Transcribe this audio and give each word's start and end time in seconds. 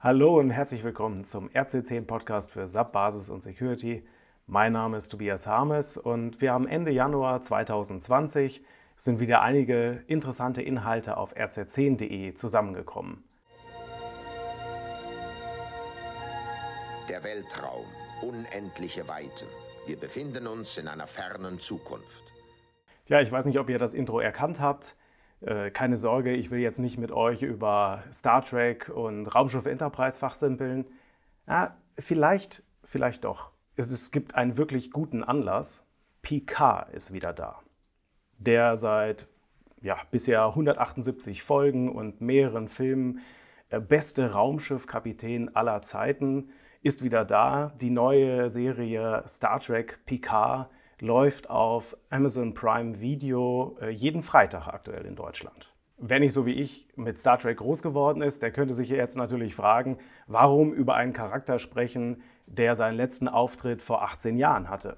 Hallo 0.00 0.38
und 0.38 0.50
herzlich 0.50 0.84
willkommen 0.84 1.24
zum 1.24 1.48
RC10 1.48 2.06
Podcast 2.06 2.52
für 2.52 2.68
SAP 2.68 2.92
Basis 2.92 3.30
und 3.30 3.40
Security. 3.40 4.06
Mein 4.46 4.74
Name 4.74 4.96
ist 4.96 5.08
Tobias 5.08 5.48
Harmes 5.48 5.96
und 5.96 6.40
wir 6.40 6.52
haben 6.52 6.68
Ende 6.68 6.92
Januar 6.92 7.42
2020 7.42 8.62
sind 8.94 9.18
wieder 9.18 9.42
einige 9.42 10.04
interessante 10.06 10.62
Inhalte 10.62 11.16
auf 11.16 11.36
rc10.de 11.36 12.32
zusammengekommen. 12.34 13.24
Der 17.08 17.24
Weltraum, 17.24 17.86
unendliche 18.22 19.08
Weiten. 19.08 19.48
Wir 19.88 19.98
befinden 19.98 20.46
uns 20.46 20.76
in 20.76 20.86
einer 20.86 21.08
fernen 21.08 21.58
Zukunft. 21.58 22.22
Ja, 23.08 23.20
ich 23.20 23.32
weiß 23.32 23.46
nicht, 23.46 23.58
ob 23.58 23.68
ihr 23.68 23.80
das 23.80 23.94
Intro 23.94 24.20
erkannt 24.20 24.60
habt. 24.60 24.94
Äh, 25.40 25.70
keine 25.70 25.96
Sorge, 25.96 26.32
ich 26.32 26.50
will 26.50 26.60
jetzt 26.60 26.78
nicht 26.78 26.98
mit 26.98 27.12
euch 27.12 27.42
über 27.42 28.02
Star 28.12 28.42
Trek 28.42 28.88
und 28.88 29.34
Raumschiff 29.34 29.66
Enterprise 29.66 30.18
fachsimpeln. 30.18 30.86
Ja, 31.46 31.76
vielleicht, 31.98 32.62
vielleicht 32.84 33.24
doch. 33.24 33.50
Es, 33.76 33.90
es 33.90 34.10
gibt 34.10 34.34
einen 34.34 34.56
wirklich 34.56 34.90
guten 34.90 35.22
Anlass. 35.22 35.86
Picard 36.22 36.92
ist 36.92 37.12
wieder 37.12 37.32
da. 37.32 37.60
Der 38.38 38.76
seit 38.76 39.28
ja, 39.80 39.96
bisher 40.10 40.44
178 40.44 41.42
Folgen 41.42 41.90
und 41.90 42.20
mehreren 42.20 42.68
Filmen 42.68 43.20
äh, 43.70 43.80
beste 43.80 44.32
Raumschiffkapitän 44.32 45.54
aller 45.54 45.82
Zeiten 45.82 46.50
ist 46.82 47.02
wieder 47.02 47.24
da. 47.24 47.72
Die 47.80 47.90
neue 47.90 48.48
Serie 48.50 49.22
Star 49.26 49.60
Trek 49.60 50.00
Picard 50.06 50.70
läuft 51.00 51.50
auf 51.50 51.96
Amazon 52.10 52.54
Prime 52.54 53.00
Video 53.00 53.76
äh, 53.80 53.90
jeden 53.90 54.22
Freitag 54.22 54.68
aktuell 54.68 55.04
in 55.04 55.16
Deutschland. 55.16 55.72
Wer 56.00 56.20
nicht 56.20 56.32
so 56.32 56.46
wie 56.46 56.52
ich 56.52 56.86
mit 56.94 57.18
Star 57.18 57.38
Trek 57.38 57.58
groß 57.58 57.82
geworden 57.82 58.22
ist, 58.22 58.42
der 58.42 58.52
könnte 58.52 58.74
sich 58.74 58.88
jetzt 58.88 59.16
natürlich 59.16 59.54
fragen, 59.54 59.98
warum 60.28 60.72
über 60.72 60.94
einen 60.94 61.12
Charakter 61.12 61.58
sprechen, 61.58 62.22
der 62.46 62.76
seinen 62.76 62.96
letzten 62.96 63.26
Auftritt 63.26 63.82
vor 63.82 64.02
18 64.02 64.36
Jahren 64.36 64.70
hatte. 64.70 64.96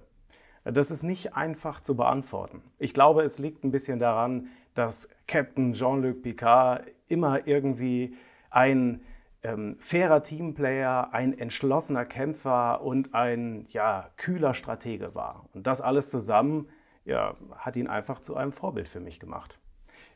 Das 0.64 0.90
ist 0.90 1.02
nicht 1.02 1.34
einfach 1.34 1.80
zu 1.80 1.96
beantworten. 1.96 2.62
Ich 2.78 2.92
glaube, 2.92 3.22
es 3.22 3.38
liegt 3.38 3.64
ein 3.64 3.70
bisschen 3.70 3.98
daran, 3.98 4.48
dass 4.74 5.08
Captain 5.26 5.72
Jean-Luc 5.72 6.22
Picard 6.22 6.84
immer 7.08 7.46
irgendwie 7.46 8.14
ein 8.50 9.00
ähm, 9.42 9.76
fairer 9.78 10.22
Teamplayer, 10.22 11.12
ein 11.12 11.36
entschlossener 11.36 12.04
Kämpfer 12.04 12.82
und 12.82 13.14
ein 13.14 13.64
ja, 13.70 14.10
kühler 14.16 14.54
Stratege 14.54 15.14
war. 15.14 15.48
Und 15.54 15.66
das 15.66 15.80
alles 15.80 16.10
zusammen 16.10 16.68
ja, 17.04 17.34
hat 17.56 17.76
ihn 17.76 17.86
einfach 17.86 18.20
zu 18.20 18.36
einem 18.36 18.52
Vorbild 18.52 18.88
für 18.88 19.00
mich 19.00 19.20
gemacht. 19.20 19.58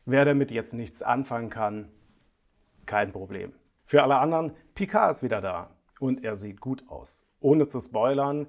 Wer 0.05 0.25
damit 0.25 0.51
jetzt 0.51 0.73
nichts 0.73 1.01
anfangen 1.01 1.49
kann, 1.49 1.89
kein 2.85 3.11
Problem. 3.11 3.53
Für 3.85 4.03
alle 4.03 4.17
anderen, 4.17 4.53
Picard 4.75 5.11
ist 5.11 5.23
wieder 5.23 5.41
da 5.41 5.71
und 5.99 6.23
er 6.23 6.35
sieht 6.35 6.61
gut 6.61 6.87
aus. 6.87 7.27
Ohne 7.39 7.67
zu 7.67 7.79
spoilern, 7.79 8.47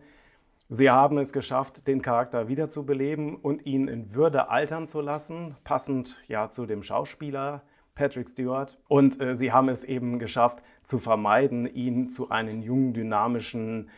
sie 0.69 0.91
haben 0.91 1.19
es 1.19 1.33
geschafft, 1.33 1.89
den 1.89 2.03
Charakter 2.03 2.49
wiederzubeleben 2.49 3.37
und 3.37 3.65
ihn 3.65 3.89
in 3.89 4.15
Würde 4.15 4.51
altern 4.51 4.87
zu 4.87 5.01
lassen, 5.01 5.57
passend 5.65 6.21
ja 6.29 6.51
zu 6.51 6.67
dem 6.67 6.83
Schauspieler, 6.83 7.63
Patrick 7.97 8.29
Stewart. 8.29 8.79
Und 8.87 9.21
äh, 9.21 9.35
sie 9.35 9.51
haben 9.51 9.69
es 9.69 9.83
eben 9.83 10.21
geschafft, 10.21 10.63
zu 10.85 10.99
vermeiden, 10.99 11.67
ihn 11.67 12.09
zu 12.09 12.31
einem 12.31 12.63
jungen, 12.63 12.95
dynamischen 12.95 13.91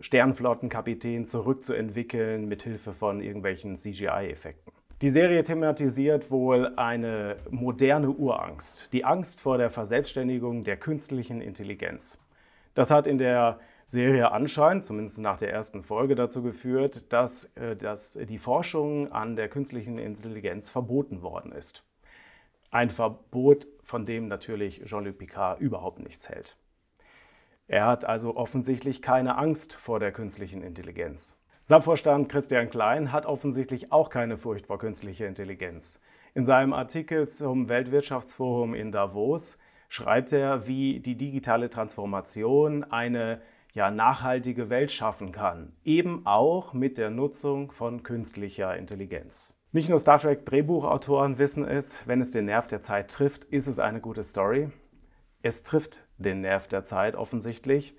Sternflottenkapitän 0.00 1.26
zurückzuentwickeln, 1.26 2.48
mit 2.48 2.62
Hilfe 2.62 2.92
von 2.92 3.20
irgendwelchen 3.20 3.76
CGI-Effekten. 3.76 4.72
Die 5.02 5.10
Serie 5.10 5.42
thematisiert 5.42 6.30
wohl 6.30 6.72
eine 6.76 7.36
moderne 7.50 8.10
Urangst, 8.10 8.92
die 8.92 9.04
Angst 9.04 9.40
vor 9.40 9.58
der 9.58 9.68
Verselbstständigung 9.68 10.64
der 10.64 10.76
künstlichen 10.76 11.40
Intelligenz. 11.40 12.18
Das 12.74 12.90
hat 12.90 13.06
in 13.06 13.18
der 13.18 13.58
Serie 13.84 14.30
anscheinend, 14.30 14.84
zumindest 14.84 15.20
nach 15.20 15.36
der 15.36 15.52
ersten 15.52 15.82
Folge, 15.82 16.14
dazu 16.14 16.42
geführt, 16.42 17.12
dass, 17.12 17.44
äh, 17.56 17.76
dass 17.76 18.18
die 18.28 18.38
Forschung 18.38 19.12
an 19.12 19.36
der 19.36 19.48
künstlichen 19.48 19.98
Intelligenz 19.98 20.70
verboten 20.70 21.20
worden 21.20 21.52
ist. 21.52 21.84
Ein 22.72 22.88
Verbot, 22.88 23.68
von 23.82 24.06
dem 24.06 24.28
natürlich 24.28 24.82
Jean-Luc 24.86 25.18
Picard 25.18 25.60
überhaupt 25.60 25.98
nichts 25.98 26.30
hält. 26.30 26.56
Er 27.68 27.86
hat 27.86 28.06
also 28.06 28.34
offensichtlich 28.34 29.02
keine 29.02 29.36
Angst 29.36 29.74
vor 29.74 30.00
der 30.00 30.10
künstlichen 30.10 30.62
Intelligenz. 30.62 31.38
SAP-Vorstand 31.64 32.30
Christian 32.30 32.70
Klein 32.70 33.12
hat 33.12 33.26
offensichtlich 33.26 33.92
auch 33.92 34.08
keine 34.08 34.38
Furcht 34.38 34.68
vor 34.68 34.78
künstlicher 34.78 35.28
Intelligenz. 35.28 36.00
In 36.32 36.46
seinem 36.46 36.72
Artikel 36.72 37.28
zum 37.28 37.68
Weltwirtschaftsforum 37.68 38.72
in 38.72 38.90
Davos 38.90 39.58
schreibt 39.90 40.32
er, 40.32 40.66
wie 40.66 41.00
die 41.00 41.18
digitale 41.18 41.68
Transformation 41.68 42.84
eine 42.84 43.42
ja, 43.74 43.90
nachhaltige 43.90 44.70
Welt 44.70 44.92
schaffen 44.92 45.30
kann, 45.30 45.76
eben 45.84 46.24
auch 46.24 46.72
mit 46.72 46.96
der 46.96 47.10
Nutzung 47.10 47.70
von 47.70 48.02
künstlicher 48.02 48.74
Intelligenz. 48.78 49.54
Nicht 49.74 49.88
nur 49.88 49.98
Star 49.98 50.18
Trek 50.18 50.44
Drehbuchautoren 50.44 51.38
wissen 51.38 51.66
es, 51.66 51.96
wenn 52.04 52.20
es 52.20 52.30
den 52.30 52.44
Nerv 52.44 52.66
der 52.66 52.82
Zeit 52.82 53.10
trifft, 53.10 53.44
ist 53.44 53.68
es 53.68 53.78
eine 53.78 54.02
gute 54.02 54.22
Story. 54.22 54.68
Es 55.40 55.62
trifft 55.62 56.04
den 56.18 56.42
Nerv 56.42 56.68
der 56.68 56.84
Zeit 56.84 57.16
offensichtlich. 57.16 57.96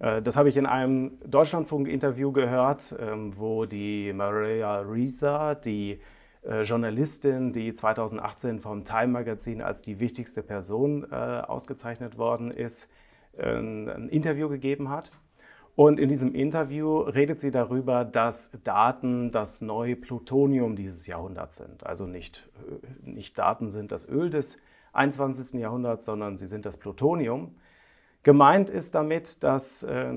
Äh, 0.00 0.20
das 0.20 0.36
habe 0.36 0.48
ich 0.48 0.56
in 0.56 0.66
einem 0.66 1.20
Deutschlandfunk-Interview 1.24 2.32
gehört, 2.32 2.96
ähm, 2.98 3.38
wo 3.38 3.66
die 3.66 4.12
Maria 4.12 4.78
Risa, 4.78 5.54
die 5.54 6.00
äh, 6.42 6.62
Journalistin, 6.62 7.52
die 7.52 7.72
2018 7.72 8.58
vom 8.58 8.82
Time 8.82 9.06
Magazin 9.12 9.62
als 9.62 9.80
die 9.80 10.00
wichtigste 10.00 10.42
Person 10.42 11.06
äh, 11.08 11.14
ausgezeichnet 11.14 12.18
worden 12.18 12.50
ist, 12.50 12.90
ein 13.38 14.10
Interview 14.10 14.50
gegeben 14.50 14.90
hat. 14.90 15.10
Und 15.74 15.98
in 15.98 16.08
diesem 16.08 16.34
Interview 16.34 16.98
redet 16.98 17.40
sie 17.40 17.50
darüber, 17.50 18.04
dass 18.04 18.50
Daten 18.62 19.30
das 19.30 19.62
neue 19.62 19.96
Plutonium 19.96 20.76
dieses 20.76 21.06
Jahrhunderts 21.06 21.56
sind. 21.56 21.86
Also 21.86 22.06
nicht, 22.06 22.50
äh, 22.68 23.10
nicht 23.10 23.38
Daten 23.38 23.70
sind 23.70 23.90
das 23.90 24.06
Öl 24.06 24.28
des 24.28 24.58
21. 24.92 25.58
Jahrhunderts, 25.58 26.04
sondern 26.04 26.36
sie 26.36 26.46
sind 26.46 26.66
das 26.66 26.76
Plutonium. 26.76 27.54
Gemeint 28.22 28.70
ist 28.70 28.94
damit, 28.94 29.42
dass 29.42 29.82
äh, 29.82 30.12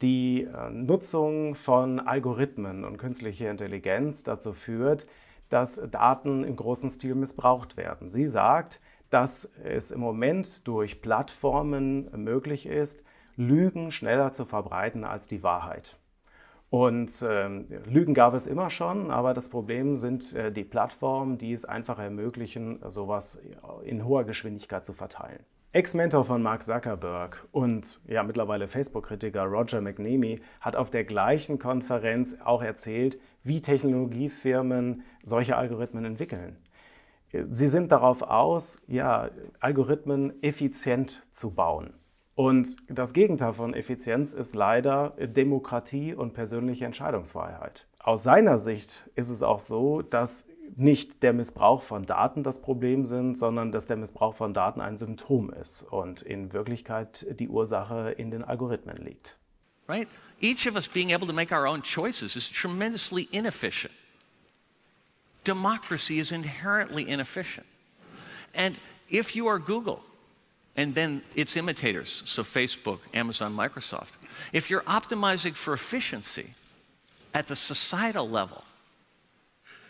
die 0.00 0.44
äh, 0.44 0.70
Nutzung 0.70 1.54
von 1.54 1.98
Algorithmen 1.98 2.84
und 2.84 2.98
künstlicher 2.98 3.50
Intelligenz 3.50 4.22
dazu 4.22 4.52
führt, 4.52 5.06
dass 5.48 5.82
Daten 5.90 6.44
im 6.44 6.54
großen 6.54 6.90
Stil 6.90 7.14
missbraucht 7.14 7.76
werden. 7.76 8.08
Sie 8.08 8.26
sagt, 8.26 8.80
dass 9.10 9.52
es 9.64 9.90
im 9.90 10.00
Moment 10.00 10.66
durch 10.68 11.02
Plattformen 11.02 12.10
möglich 12.22 12.66
ist, 12.66 13.02
Lügen 13.36 13.90
schneller 13.90 14.32
zu 14.32 14.44
verbreiten 14.44 15.04
als 15.04 15.28
die 15.28 15.42
Wahrheit. 15.42 15.98
Und 16.70 17.22
ähm, 17.28 17.66
Lügen 17.84 18.14
gab 18.14 18.32
es 18.32 18.46
immer 18.46 18.70
schon, 18.70 19.10
aber 19.10 19.34
das 19.34 19.50
Problem 19.50 19.96
sind 19.96 20.32
äh, 20.34 20.50
die 20.50 20.64
Plattformen, 20.64 21.36
die 21.36 21.52
es 21.52 21.66
einfach 21.66 21.98
ermöglichen, 21.98 22.80
sowas 22.88 23.42
in 23.84 24.06
hoher 24.06 24.24
Geschwindigkeit 24.24 24.86
zu 24.86 24.94
verteilen. 24.94 25.44
Ex-Mentor 25.72 26.24
von 26.24 26.42
Mark 26.42 26.62
Zuckerberg 26.62 27.46
und 27.50 28.00
ja 28.06 28.22
mittlerweile 28.22 28.68
Facebook-Kritiker 28.68 29.44
Roger 29.44 29.80
McNamee 29.80 30.40
hat 30.60 30.76
auf 30.76 30.90
der 30.90 31.04
gleichen 31.04 31.58
Konferenz 31.58 32.36
auch 32.44 32.62
erzählt, 32.62 33.18
wie 33.42 33.62
Technologiefirmen 33.62 35.02
solche 35.22 35.56
Algorithmen 35.56 36.04
entwickeln. 36.04 36.56
Sie 37.48 37.68
sind 37.68 37.92
darauf 37.92 38.20
aus, 38.20 38.82
ja, 38.86 39.30
Algorithmen 39.60 40.42
effizient 40.42 41.26
zu 41.30 41.52
bauen. 41.52 41.94
Und 42.34 42.76
das 42.88 43.12
Gegenteil 43.12 43.52
von 43.52 43.74
Effizienz 43.74 44.32
ist 44.32 44.54
leider 44.54 45.10
Demokratie 45.18 46.14
und 46.14 46.32
persönliche 46.32 46.86
Entscheidungsfreiheit. 46.86 47.86
Aus 47.98 48.22
seiner 48.22 48.58
Sicht 48.58 49.08
ist 49.14 49.30
es 49.30 49.42
auch 49.42 49.60
so, 49.60 50.02
dass 50.02 50.46
nicht 50.76 51.22
der 51.22 51.34
Missbrauch 51.34 51.82
von 51.82 52.04
Daten 52.04 52.42
das 52.42 52.62
Problem 52.62 53.04
sind, 53.04 53.36
sondern 53.36 53.72
dass 53.72 53.86
der 53.86 53.96
Missbrauch 53.96 54.34
von 54.34 54.54
Daten 54.54 54.80
ein 54.80 54.96
Symptom 54.96 55.52
ist 55.52 55.82
und 55.82 56.22
in 56.22 56.52
Wirklichkeit 56.52 57.26
die 57.38 57.48
Ursache 57.48 58.12
in 58.12 58.30
den 58.30 58.42
Algorithmen 58.42 58.96
liegt. 58.96 59.38
Right? 59.86 60.08
Each 60.40 60.66
of 60.66 60.74
us 60.74 60.88
being 60.88 61.12
able 61.12 61.26
to 61.26 61.32
make 61.34 61.54
our 61.54 61.66
own 61.66 61.82
choices 61.82 62.34
is 62.36 62.50
tremendously 62.50 63.28
inefficient. 63.32 63.92
Democracy 65.44 66.18
is 66.18 66.32
inherently 66.32 67.02
inefficient. 67.02 67.66
And 68.54 68.76
if 69.10 69.34
you 69.34 69.48
are 69.48 69.58
Google, 69.58 70.00
and 70.76 70.94
then 70.94 71.22
its 71.34 71.56
imitators, 71.56 72.22
so 72.24 72.42
Facebook, 72.42 72.98
Amazon, 73.12 73.54
Microsoft. 73.54 74.12
If 74.52 74.70
you're 74.70 74.82
optimizing 74.82 75.54
for 75.54 75.74
efficiency 75.74 76.54
at 77.34 77.48
the 77.48 77.56
societal 77.56 78.28
level, 78.28 78.64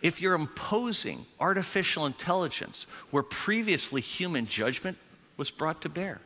if 0.03 0.21
you're 0.21 0.35
imposing 0.35 1.25
artificial 1.39 2.07
intelligence 2.07 2.87
where 3.13 3.23
previously 3.23 4.01
human 4.01 4.47
judgment 4.47 4.99
was 5.37 5.51
brought 5.53 5.81
to 5.83 5.89
bear, 5.89 6.21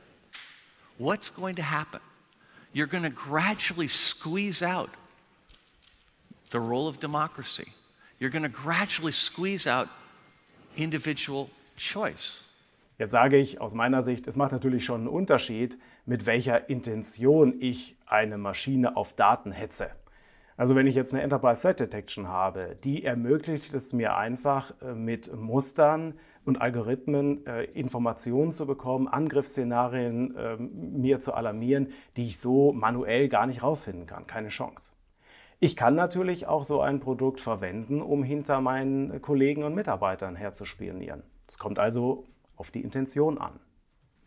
what's 0.97 1.29
going 1.29 1.56
to 1.56 1.62
happen? 1.62 2.00
You're 2.73 2.87
going 2.87 3.05
to 3.05 3.11
gradually 3.11 3.88
squeeze 3.88 4.62
out 4.62 4.91
the 6.50 6.61
role 6.61 6.88
of 6.88 6.99
democracy. 7.00 7.73
You're 8.19 8.31
going 8.31 8.44
to 8.44 8.49
gradually 8.49 9.12
squeeze 9.12 9.67
out 9.67 9.91
individual 10.76 11.50
choice. 11.76 12.45
Jetzt 12.98 13.12
sage 13.12 13.37
ich 13.37 13.60
aus 13.60 13.75
meiner 13.75 14.02
Sicht, 14.02 14.26
es 14.26 14.37
macht 14.37 14.52
natürlich 14.52 14.84
schon 14.84 15.02
einen 15.02 15.08
Unterschied, 15.08 15.78
mit 16.06 16.25
welcher 16.25 16.70
Intention 16.70 17.54
ich 17.60 17.98
eine 18.06 18.38
Maschine 18.38 18.96
auf 18.96 19.12
Daten 19.12 19.52
hetze. 19.52 19.90
Also 20.56 20.75
wenn 20.75 20.87
ich 20.87 20.94
jetzt 20.94 21.12
eine 21.12 21.22
Enterprise 21.22 21.60
Threat 21.60 21.81
Detection 21.81 22.28
habe, 22.28 22.78
die 22.82 23.04
ermöglicht 23.04 23.75
es 23.75 23.93
mir 23.93 24.16
einfach 24.16 24.72
äh, 24.81 24.94
mit 24.94 25.31
Mustern 25.37 26.14
und 26.46 26.62
Algorithmen 26.62 27.46
äh, 27.46 27.64
Informationen 27.64 28.52
zu 28.52 28.66
bekommen, 28.66 29.08
Angriffsszenarien 29.08 30.34
äh, 30.34 30.56
mir 30.56 31.20
zu 31.20 31.34
alarmieren, 31.34 31.88
die 32.16 32.25
ich 32.26 32.38
so 32.38 32.72
manuell 32.72 33.28
gar 33.28 33.46
nicht 33.46 33.62
rausfinden 33.62 34.06
kann. 34.06 34.26
Keine 34.26 34.49
Chance. 34.49 34.92
Ich 35.60 35.76
kann 35.76 35.94
natürlich 35.94 36.46
auch 36.46 36.64
so 36.64 36.81
ein 36.81 37.00
Produkt 37.00 37.40
verwenden, 37.40 38.00
um 38.00 38.22
hinter 38.22 38.62
meinen 38.62 39.20
Kollegen 39.20 39.62
und 39.64 39.75
Mitarbeitern 39.75 40.37
herzuspionieren. 40.37 41.22
Es 41.46 41.58
kommt 41.58 41.78
also 41.78 42.25
auf 42.56 42.70
die 42.70 42.82
Intention 42.82 43.38
an. 43.38 43.61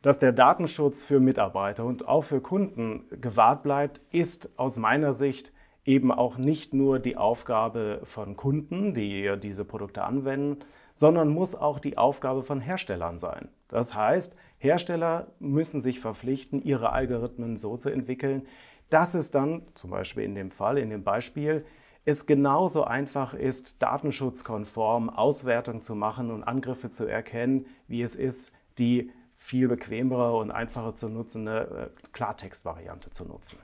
Dass 0.02 0.18
der 0.18 0.32
Datenschutz 0.32 1.04
für 1.04 1.20
Mitarbeiter 1.20 1.86
und 1.86 2.08
auch 2.08 2.24
für 2.24 2.40
Kunden 2.40 3.04
gewahrt 3.20 3.64
bleibt, 3.64 4.02
ist 4.12 4.58
aus 4.58 4.78
meiner 4.78 5.12
Sicht 5.12 5.52
eben 5.84 6.12
auch 6.12 6.38
nicht 6.38 6.74
nur 6.74 7.00
die 7.00 7.18
Aufgabe 7.18 8.00
von 8.04 8.38
Kunden, 8.38 8.94
die 8.94 9.36
diese 9.42 9.66
Produkte 9.66 10.04
anwenden, 10.04 10.60
sondern 10.94 11.30
muss 11.30 11.56
auch 11.56 11.80
die 11.80 11.98
Aufgabe 11.98 12.44
von 12.44 12.62
Herstellern 12.62 13.18
sein. 13.18 13.50
Das 13.68 13.96
heißt, 13.96 14.36
Hersteller 14.58 15.28
müssen 15.40 15.80
sich 15.80 16.00
verpflichten, 16.00 16.62
ihre 16.62 16.92
Algorithmen 16.92 17.58
so 17.58 17.78
zu 17.78 17.90
entwickeln, 17.90 18.46
dass 18.90 19.14
es 19.14 19.32
dann, 19.32 19.64
zum 19.74 19.92
Beispiel 19.92 20.24
in 20.24 20.36
dem 20.36 20.52
Fall, 20.52 20.78
in 20.78 20.90
dem 20.90 21.04
Beispiel, 21.04 21.66
es 22.10 22.26
genauso 22.26 22.84
einfach 22.84 23.34
ist, 23.34 23.82
datenschutzkonform 23.82 25.10
Auswertung 25.10 25.82
zu 25.82 25.96
machen 25.96 26.32
und 26.32 26.44
Angriffe 26.44 26.90
zu 26.90 27.06
erkennen, 27.06 27.68
wie 27.88 28.02
es 28.02 28.16
ist, 28.16 28.52
die 28.80 29.12
viel 29.34 29.68
bequemere 29.68 30.36
und 30.36 30.52
einfacher 30.52 30.96
zu 30.96 31.08
nutzende 31.08 31.94
äh, 31.96 32.08
Klartextvariante 32.12 33.12
zu 33.12 33.26
nutzen. 33.26 33.60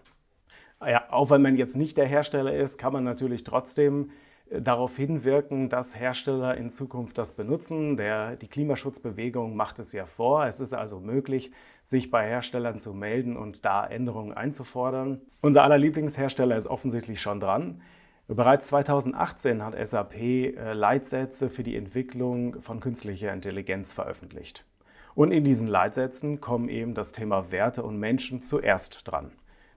Ja, 0.85 1.11
auch 1.11 1.31
wenn 1.31 1.41
man 1.41 1.57
jetzt 1.57 1.75
nicht 1.75 1.97
der 1.97 2.05
Hersteller 2.05 2.53
ist, 2.53 2.77
kann 2.77 2.93
man 2.93 3.03
natürlich 3.03 3.43
trotzdem 3.43 4.11
äh, 4.49 4.61
darauf 4.61 4.95
hinwirken, 4.95 5.67
dass 5.67 5.99
Hersteller 5.99 6.55
in 6.55 6.69
Zukunft 6.69 7.17
das 7.17 7.35
benutzen. 7.35 7.97
Der, 7.97 8.35
die 8.35 8.47
Klimaschutzbewegung 8.47 9.55
macht 9.55 9.79
es 9.79 9.91
ja 9.91 10.05
vor. 10.05 10.45
Es 10.45 10.59
ist 10.59 10.73
also 10.73 10.99
möglich, 10.99 11.51
sich 11.81 12.11
bei 12.11 12.25
Herstellern 12.27 12.77
zu 12.77 12.93
melden 12.93 13.35
und 13.35 13.65
da 13.65 13.85
Änderungen 13.85 14.33
einzufordern. 14.33 15.19
Unser 15.41 15.63
aller 15.63 15.77
Lieblingshersteller 15.77 16.55
ist 16.55 16.67
offensichtlich 16.67 17.19
schon 17.19 17.39
dran. 17.39 17.81
Bereits 18.27 18.67
2018 18.67 19.63
hat 19.63 19.87
SAP 19.87 20.15
äh, 20.15 20.73
Leitsätze 20.73 21.47
für 21.47 21.61
die 21.61 21.75
Entwicklung 21.75 22.59
von 22.59 22.79
künstlicher 22.79 23.31
Intelligenz 23.31 23.93
veröffentlicht. 23.93 24.65
Und 25.13 25.31
in 25.31 25.43
diesen 25.43 25.67
Leitsätzen 25.67 26.41
kommen 26.41 26.67
eben 26.67 26.95
das 26.95 27.11
Thema 27.11 27.51
Werte 27.51 27.83
und 27.83 27.99
Menschen 27.99 28.41
zuerst 28.41 29.07
dran. 29.07 29.31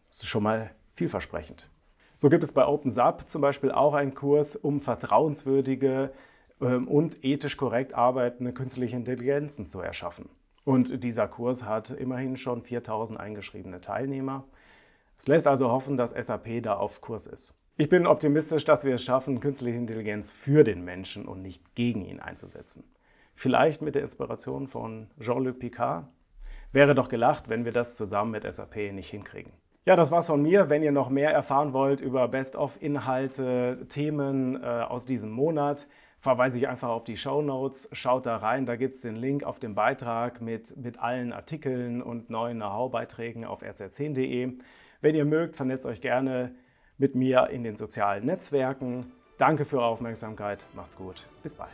Das 0.08 0.22
ist 0.22 0.28
schon 0.28 0.44
mal 0.44 0.70
vielversprechend. 0.94 1.70
So 2.16 2.30
gibt 2.30 2.42
es 2.42 2.52
bei 2.52 2.66
OpenSAP 2.66 3.28
zum 3.28 3.42
Beispiel 3.42 3.70
auch 3.70 3.92
einen 3.92 4.14
Kurs, 4.14 4.56
um 4.56 4.80
vertrauenswürdige 4.80 6.10
ähm, 6.62 6.88
und 6.88 7.22
ethisch 7.22 7.58
korrekt 7.58 7.92
arbeitende 7.92 8.54
künstliche 8.54 8.96
Intelligenzen 8.96 9.66
zu 9.66 9.80
erschaffen. 9.80 10.30
Und 10.64 11.04
dieser 11.04 11.28
Kurs 11.28 11.64
hat 11.64 11.90
immerhin 11.90 12.36
schon 12.38 12.62
4000 12.62 13.20
eingeschriebene 13.20 13.82
Teilnehmer. 13.82 14.44
Es 15.18 15.28
lässt 15.28 15.46
also 15.46 15.70
hoffen, 15.70 15.98
dass 15.98 16.10
SAP 16.10 16.62
da 16.62 16.74
auf 16.76 17.02
Kurs 17.02 17.26
ist. 17.26 17.54
Ich 17.80 17.88
bin 17.88 18.08
optimistisch, 18.08 18.64
dass 18.64 18.84
wir 18.84 18.94
es 18.94 19.04
schaffen, 19.04 19.38
künstliche 19.38 19.78
Intelligenz 19.78 20.32
für 20.32 20.64
den 20.64 20.84
Menschen 20.84 21.26
und 21.26 21.42
nicht 21.42 21.76
gegen 21.76 22.04
ihn 22.04 22.18
einzusetzen. 22.18 22.82
Vielleicht 23.36 23.82
mit 23.82 23.94
der 23.94 24.02
Inspiration 24.02 24.66
von 24.66 25.06
Jean-Luc 25.20 25.60
Picard. 25.60 26.08
Wäre 26.72 26.96
doch 26.96 27.08
gelacht, 27.08 27.48
wenn 27.48 27.64
wir 27.64 27.70
das 27.70 27.94
zusammen 27.94 28.32
mit 28.32 28.52
SAP 28.52 28.92
nicht 28.92 29.10
hinkriegen. 29.10 29.52
Ja, 29.84 29.94
das 29.94 30.10
war's 30.10 30.26
von 30.26 30.42
mir. 30.42 30.68
Wenn 30.70 30.82
ihr 30.82 30.90
noch 30.90 31.08
mehr 31.08 31.30
erfahren 31.30 31.72
wollt 31.72 32.00
über 32.00 32.26
Best-of-Inhalte, 32.26 33.86
Themen 33.88 34.60
äh, 34.60 34.66
aus 34.66 35.06
diesem 35.06 35.30
Monat, 35.30 35.86
verweise 36.18 36.58
ich 36.58 36.66
einfach 36.66 36.88
auf 36.88 37.04
die 37.04 37.16
Show 37.16 37.42
Notes. 37.42 37.88
Schaut 37.92 38.26
da 38.26 38.38
rein, 38.38 38.66
da 38.66 38.74
gibt 38.74 38.94
es 38.94 39.02
den 39.02 39.14
Link 39.14 39.44
auf 39.44 39.60
dem 39.60 39.76
Beitrag 39.76 40.40
mit, 40.40 40.76
mit 40.76 40.98
allen 40.98 41.32
Artikeln 41.32 42.02
und 42.02 42.28
neuen 42.28 42.56
Know-how-Beiträgen 42.56 43.44
auf 43.44 43.62
rz10.de. 43.62 44.54
Wenn 45.00 45.14
ihr 45.14 45.24
mögt, 45.24 45.54
vernetzt 45.54 45.86
euch 45.86 46.00
gerne 46.00 46.56
mit 46.98 47.14
mir 47.14 47.48
in 47.50 47.62
den 47.62 47.76
sozialen 47.76 48.26
Netzwerken. 48.26 49.06
Danke 49.38 49.64
für 49.64 49.78
eure 49.78 49.86
Aufmerksamkeit, 49.86 50.66
macht's 50.74 50.96
gut, 50.96 51.26
bis 51.42 51.54
bald. 51.54 51.70